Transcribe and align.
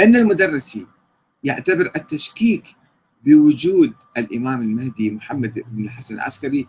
أن 0.00 0.16
المدرسي 0.16 0.86
يعتبر 1.44 1.90
التشكيك 1.96 2.76
بوجود 3.24 3.92
الإمام 4.18 4.62
المهدي 4.62 5.10
محمد 5.10 5.62
بن 5.66 5.84
الحسن 5.84 6.14
العسكري 6.14 6.68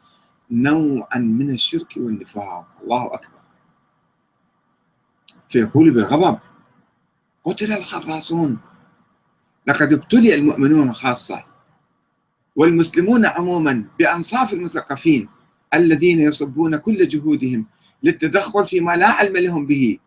نوعا 0.52 1.18
من 1.18 1.52
الشرك 1.52 1.94
والنفاق. 1.98 2.68
الله 2.84 3.14
أكبر. 3.14 3.42
فيقول 5.50 5.92
بغضب 5.92 6.40
قتل 7.44 7.74
الخراصون. 7.74 8.60
لقد 9.68 9.94
ابتلي 9.94 10.36
المؤمنون 10.36 10.94
خاصة 10.94 11.44
والمسلمون 12.56 13.26
عموما 13.26 13.86
بأنصاف 14.00 14.54
المثقفين 14.54 15.30
الذين 15.74 16.20
يصبون 16.20 16.78
كل 16.78 17.08
جهودهم 17.08 17.66
للتدخل 18.04 18.66
فيما 18.66 18.96
لا 18.96 19.08
علم 19.08 19.38
لهم 19.38 19.66
به 19.66 20.00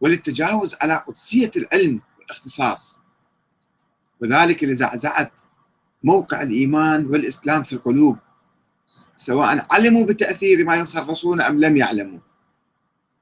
وللتجاوز 0.00 0.76
على 0.80 0.94
قدسية 0.94 1.50
العلم 1.56 2.00
والاختصاص 2.24 3.00
وذلك 4.20 4.64
لزعزعة 4.64 5.30
موقع 6.04 6.42
الإيمان 6.42 7.06
والإسلام 7.06 7.62
في 7.62 7.72
القلوب 7.72 8.18
سواء 9.16 9.66
علموا 9.70 10.04
بتأثير 10.06 10.64
ما 10.64 10.76
يخرصون 10.76 11.40
أم 11.40 11.58
لم 11.60 11.76
يعلموا. 11.76 12.18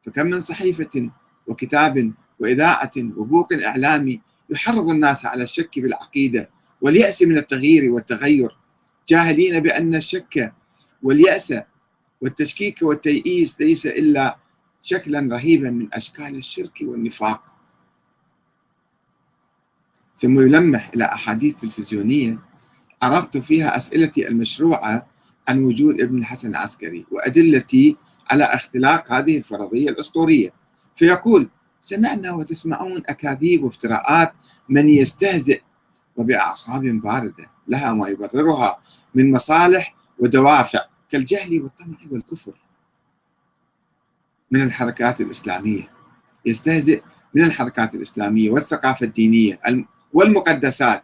فكم 0.06 0.26
من 0.26 0.40
صحيفة 0.40 1.10
وكتاب 1.46 2.12
وإذاعة 2.38 2.90
وبوق 2.96 3.52
إعلامي 3.52 4.20
يحرض 4.50 4.88
الناس 4.88 5.26
على 5.26 5.42
الشك 5.42 5.78
بالعقيدة 5.78 6.50
واليأس 6.80 7.22
من 7.22 7.38
التغيير 7.38 7.92
والتغير 7.92 8.56
جاهلين 9.08 9.60
بأن 9.60 9.94
الشك 9.94 10.52
واليأس 11.02 11.54
والتشكيك 12.20 12.82
والتيئيس 12.82 13.60
ليس 13.60 13.86
إلا 13.86 14.36
شكلا 14.80 15.34
رهيبا 15.34 15.70
من 15.70 15.94
أشكال 15.94 16.36
الشرك 16.36 16.78
والنفاق. 16.82 17.54
ثم 20.22 20.40
يلمح 20.40 20.90
إلى 20.94 21.04
أحاديث 21.04 21.56
تلفزيونية 21.56 22.38
عرضت 23.02 23.36
فيها 23.38 23.76
أسئلتي 23.76 24.28
المشروعة 24.28 25.06
عن 25.48 25.64
وجود 25.64 26.00
ابن 26.00 26.18
الحسن 26.18 26.50
العسكري 26.50 27.06
وأدلتي 27.10 27.96
على 28.30 28.44
اختلاق 28.44 29.12
هذه 29.12 29.36
الفرضية 29.36 29.90
الأسطورية. 29.90 30.52
فيقول 30.96 31.48
سمعنا 31.80 32.32
وتسمعون 32.32 33.02
أكاذيب 33.06 33.64
وافتراءات 33.64 34.32
من 34.68 34.88
يستهزئ 34.88 35.60
وبأعصاب 36.16 36.82
باردة 36.82 37.50
لها 37.68 37.92
ما 37.92 38.08
يبررها 38.08 38.80
من 39.14 39.32
مصالح 39.32 39.94
ودوافع 40.18 40.80
كالجهل 41.10 41.62
والطمع 41.62 41.96
والكفر 42.10 42.52
من 44.50 44.62
الحركات 44.62 45.20
الإسلامية. 45.20 45.90
يستهزئ 46.46 47.02
من 47.34 47.44
الحركات 47.44 47.94
الإسلامية 47.94 48.50
والثقافة 48.50 49.06
الدينية 49.06 49.60
والمقدسات 50.12 51.02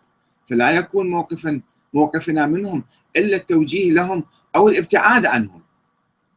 فلا 0.51 0.71
يكون 0.71 1.11
موقفا 1.11 1.61
موقفنا 1.95 2.47
منهم 2.47 2.85
إلا 3.17 3.37
التوجيه 3.37 3.93
لهم 3.93 4.25
أو 4.57 4.69
الابتعاد 4.69 5.27
عنهم 5.27 5.63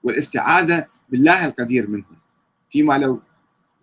والاستعاذة 0.03 0.86
بالله 1.09 1.45
القدير 1.45 1.89
منهم 1.89 2.17
فيما 2.69 2.97
لو 2.97 3.22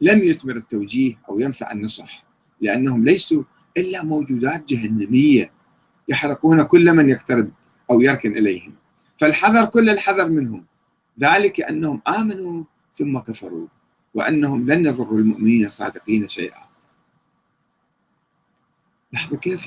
لم 0.01 0.19
يثمر 0.19 0.57
التوجيه 0.57 1.15
أو 1.29 1.39
ينفع 1.39 1.73
النصح 1.73 2.25
لأنهم 2.61 3.05
ليسوا 3.05 3.43
إلا 3.77 4.05
موجودات 4.05 4.69
جهنمية 4.69 5.51
يحرقون 6.09 6.63
كل 6.63 6.93
من 6.93 7.11
يقترب 7.11 7.51
أو 7.91 8.01
يركن 8.01 8.37
إليهم 8.37 8.75
فالحذر 9.19 9.65
كل 9.65 9.91
الحذر 9.91 10.29
منهم 10.29 10.65
ذلك 11.21 11.61
أنهم 11.61 12.03
آمنوا 12.09 12.65
ثم 12.95 13.19
كفروا 13.19 13.67
وأنهم 14.15 14.71
لن 14.71 14.87
يضروا 14.87 15.19
المؤمنين 15.19 15.65
الصادقين 15.65 16.29
شيئا. 16.29 16.68
لحظة 19.13 19.37
كيف 19.37 19.67